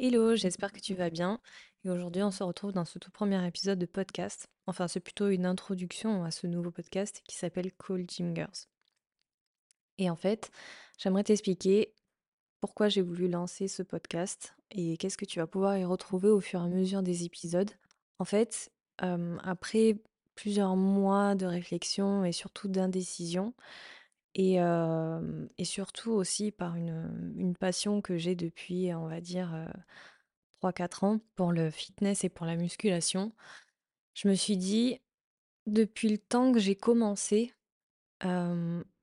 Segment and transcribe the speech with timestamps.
[0.00, 1.40] Hello, j'espère que tu vas bien.
[1.84, 4.48] Et aujourd'hui, on se retrouve dans ce tout premier épisode de podcast.
[4.68, 8.68] Enfin, c'est plutôt une introduction à ce nouveau podcast qui s'appelle Call Gym Girls.
[9.98, 10.52] Et en fait,
[10.98, 11.94] j'aimerais t'expliquer
[12.60, 16.40] pourquoi j'ai voulu lancer ce podcast et qu'est-ce que tu vas pouvoir y retrouver au
[16.40, 17.72] fur et à mesure des épisodes.
[18.20, 18.70] En fait,
[19.02, 19.96] euh, après
[20.36, 23.52] plusieurs mois de réflexion et surtout d'indécision,
[24.34, 24.58] et,
[25.64, 29.66] surtout aussi par une, passion que j'ai depuis, on va dire, euh,
[30.62, 33.32] 3-4 ans pour le fitness et pour la musculation,
[34.14, 35.00] je me suis dit,
[35.66, 37.52] depuis le temps que j'ai commencé,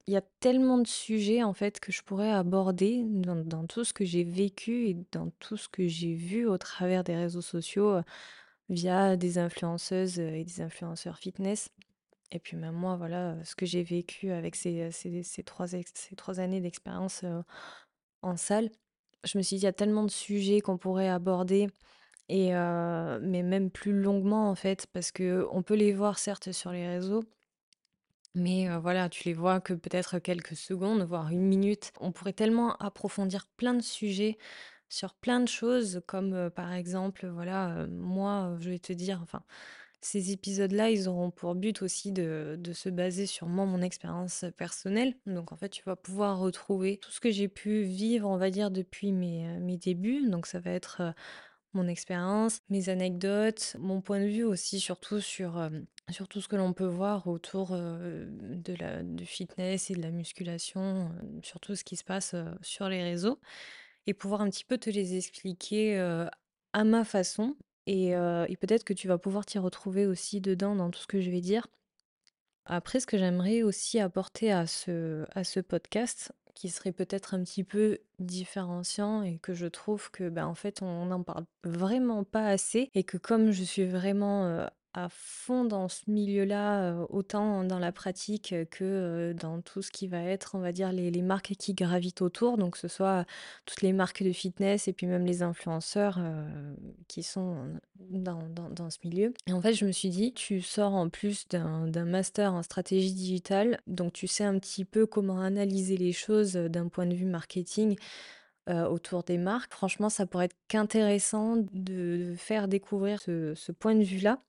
[0.08, 3.94] il y a tellement de sujets en fait que je pourrais aborder dans, tout ce
[3.94, 8.02] que j'ai vécu et dans tout ce que j'ai vu au travers des réseaux sociaux
[8.70, 11.70] via des influenceuses et des influenceurs fitness.
[12.32, 15.68] Et puis même moi, voilà, euh, ce que j'ai vécu avec ces, ces, ces trois,
[15.68, 17.42] ces trois années d'expérience euh,
[18.22, 18.70] en salle.
[19.24, 21.68] Je me suis dit, il y a tellement de sujets qu'on pourrait aborder
[22.30, 26.72] et mais même plus longuement, en fait, parce que on peut les voir certes sur
[26.72, 27.24] les réseaux,
[28.36, 31.92] mais heu, voilà, tu les vois que peut-être quelques secondes, voire une minute.
[32.00, 34.38] On pourrait tellement approfondir plein de sujets
[34.90, 39.44] sur plein de choses comme, par exemple, voilà, moi, je vais te dire, enfin,
[40.06, 45.16] ces épisodes-là, ils auront pour but aussi de se baser sur moi, mon expérience, personnelle.
[45.26, 48.52] Donc en fait, tu vas pouvoir retrouver tout ce que j'ai pu vivre, on va
[48.52, 50.30] dire, depuis mes, heu, mes débuts.
[50.30, 51.14] Donc ça va être,
[51.74, 55.70] mon expérience, mes anecdotes, mon point de vue aussi surtout sur,
[56.30, 61.10] tout ce que l'on peut voir autour, de la du fitness et de la musculation,
[61.10, 63.40] heu, sur tout ce qui se passe, sur les réseaux
[64.08, 65.98] et pouvoir un petit peu te les expliquer,
[66.74, 67.56] à ma façon
[67.88, 68.14] et
[68.60, 71.42] peut-être que tu vas pouvoir t'y retrouver aussi dedans dans tout ce que je vais
[71.42, 71.68] dire.
[72.66, 77.44] Après, ce que j'aimerais aussi apporter à ce, à ce podcast, qui serait peut-être un
[77.44, 82.24] petit peu différenciant et que je trouve que, ben, en fait, on n'en parle vraiment
[82.24, 87.80] pas assez et que comme je suis vraiment à fond dans ce milieu-là, autant dans
[87.80, 91.74] la pratique que dans tout ce qui va être, on va dire, les, marques qui
[91.74, 93.26] gravitent autour, donc que ce soit
[93.66, 96.20] toutes les marques de fitness et puis même les influenceurs
[97.10, 97.58] qui sont
[98.00, 99.34] dans, dans, ce milieu.
[99.48, 103.14] Et en fait, je me suis dit, tu sors en plus d'un master en stratégie
[103.14, 107.26] digitale, donc tu sais un petit peu comment analyser les choses d'un point de vue
[107.26, 107.98] marketing
[108.68, 109.74] autour des marques.
[109.74, 114.40] Franchement, ça pourrait être qu'intéressant de faire découvrir ce, ce point de vue-là,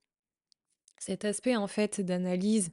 [0.98, 2.70] cet aspect en fait d'analyse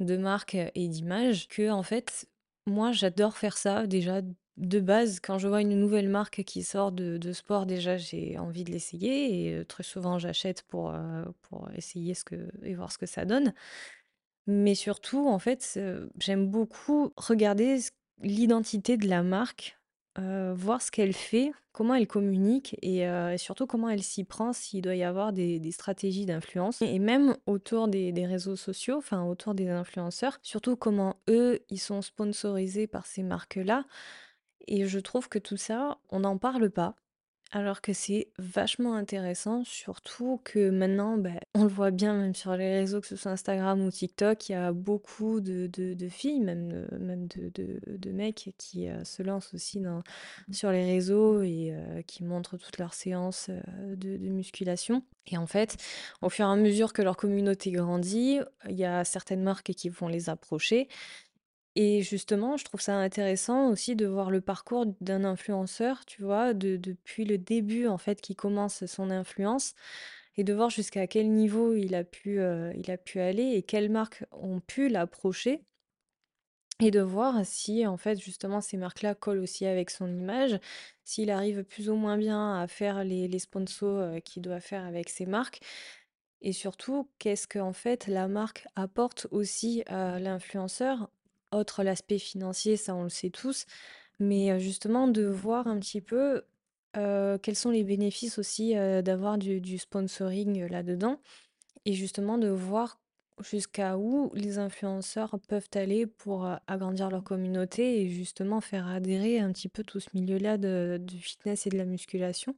[0.00, 2.28] de marque et d'image, que en fait,
[2.66, 4.20] moi j'adore faire ça déjà
[4.56, 5.20] de base.
[5.20, 8.70] Quand je vois une nouvelle marque qui sort de, de sport, déjà j'ai envie de
[8.70, 10.94] l'essayer et très souvent j'achète pour,
[11.42, 13.54] pour essayer ce que, et voir ce que ça donne.
[14.46, 15.78] Mais surtout, en fait,
[16.18, 17.80] j'aime beaucoup regarder
[18.22, 19.77] l'identité de la marque,
[20.18, 24.24] heu, voir ce qu'elle fait, comment elle communique et heu, et surtout comment elle s'y
[24.24, 28.56] prend, s'il doit y avoir des des stratégies d'influence et même autour des des réseaux
[28.56, 33.84] sociaux, enfin autour des influenceurs, surtout comment eux, ils sont sponsorisés par ces marques-là
[34.68, 36.96] et je trouve que tout ça, on n'en parle pas.
[37.50, 42.54] Alors que c'est vachement intéressant, surtout que maintenant, bah, on le voit bien même sur
[42.54, 46.08] les réseaux, que ce soit Instagram ou TikTok, il y a beaucoup de, de- de
[46.10, 50.02] filles, même, de, même de, de- de mecs qui euh, se lancent aussi dans,
[50.52, 55.02] sur les réseaux et euh, qui montrent toutes leurs séances euh, de, de musculation.
[55.26, 55.78] Et en fait,
[56.20, 59.88] au fur et à mesure que leur communauté grandit, il y a certaines marques qui
[59.88, 60.86] vont les approcher
[61.76, 66.52] et justement, je trouve ça intéressant aussi de voir le parcours d'un influenceur, tu vois,
[66.54, 69.74] de depuis le début, en fait, qui commence son influence
[70.36, 73.62] et de voir jusqu'à quel niveau il a pu, heu, il a pu aller et
[73.62, 75.64] quelles marques ont pu l'approcher
[76.80, 80.58] et de voir si, en fait, justement, ces marques-là collent aussi avec son image,
[81.04, 84.84] s'il arrive plus ou moins bien à faire les les sponsors, heu, qu'il doit faire
[84.84, 85.60] avec ses marques
[86.42, 91.10] et surtout, qu'est-ce qu'en fait la marque apporte aussi à l'influenceur?
[91.52, 93.64] Autre l'aspect financier, ça on le sait tous,
[94.18, 96.42] mais justement de voir un petit peu,
[96.94, 101.20] quels sont les bénéfices aussi, d'avoir du sponsoring, là-dedans
[101.84, 103.00] et justement de voir
[103.40, 109.52] jusqu'à où les influenceurs peuvent aller pour, agrandir leur communauté et justement faire adhérer un
[109.52, 112.56] petit peu tout ce milieu-là de du fitness et de la musculation.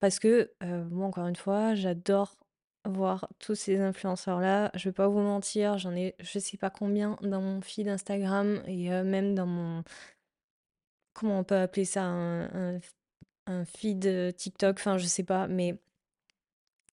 [0.00, 0.50] Parce que,
[0.90, 2.36] moi encore une fois, j'adore
[2.84, 4.70] voir tous ces influenceurs-là.
[4.74, 8.62] Je vais pas vous mentir, j'en ai je sais pas combien dans mon feed Instagram
[8.66, 9.82] et heu, même dans mon
[11.12, 12.02] comment on peut appeler ça?
[13.46, 15.78] Un feed, heu, TikTok, enfin je sais pas, mais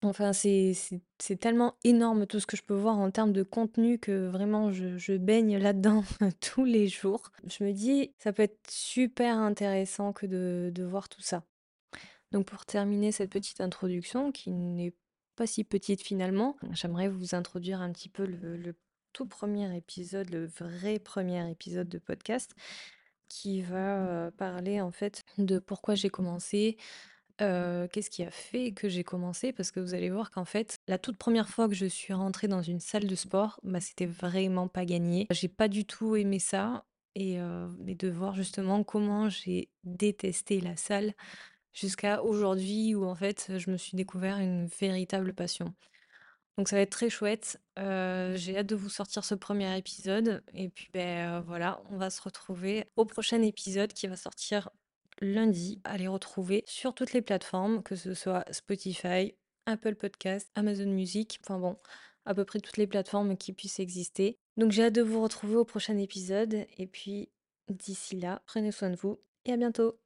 [0.02, 0.74] enfin c'est
[1.40, 4.98] tellement énorme tout ce que je peux voir en termes de contenu que vraiment je
[4.98, 6.04] je baigne là-dedans
[6.42, 7.32] tous les jours.
[7.46, 11.44] Je me dis: «Ça peut être super intéressant que de de voir tout ça».
[12.32, 14.94] Donc pour terminer cette petite introduction qui n'est
[15.40, 18.76] pas si petite finalement, j'aimerais vous introduire un petit peu le,
[19.14, 22.54] tout premier épisode, le vrai premier épisode de podcast
[23.30, 26.76] qui va euh, parler en fait de pourquoi j'ai commencé,
[27.40, 30.78] euh, qu'est-ce qui a fait que j'ai commencé, parce que vous allez voir qu'en fait,
[30.90, 34.08] la toute première fois que je suis rentrée dans une salle de sport, bah, c'était
[34.08, 35.26] vraiment pas gagné.
[35.32, 36.84] J'ai pas du tout aimé ça.
[37.16, 41.14] Et, euh, et de voir justement comment j'ai détesté la salle
[41.80, 45.74] jusqu'à aujourd'hui où en fait je me suis découvert une véritable passion.
[46.58, 47.58] Donc ça va être très chouette.
[47.78, 50.44] Euh, j'ai hâte de vous sortir ce premier épisode.
[50.54, 54.70] Et puis ben euh, voilà, on va se retrouver au prochain épisode qui va sortir
[55.22, 55.82] lundi.
[55.98, 59.36] Les retrouver sur toutes les plateformes, que ce soit Spotify,
[59.68, 61.78] Apple Podcast, Amazon Music, enfin bon,
[62.26, 64.38] à peu près toutes les plateformes qui puissent exister.
[64.58, 66.66] Donc j'ai hâte de vous retrouver au prochain épisode.
[66.78, 67.30] Et puis
[67.70, 69.98] d'ici là, prenez soin de vous et à bientôt.